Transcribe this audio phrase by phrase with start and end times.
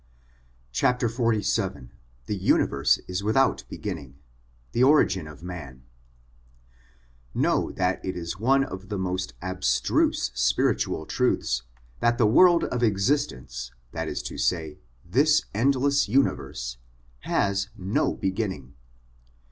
[0.75, 1.91] XLVII
[2.25, 4.15] THE UNIVERSE IS WITHOUT BEGINNING
[4.71, 5.83] THE ORIGIN OF MAN
[7.35, 11.61] KNOW that it is one of the most abstruse spiritual truths
[11.99, 16.77] that the world of existence, that is to say this endless universe,
[17.19, 18.73] has no beginning.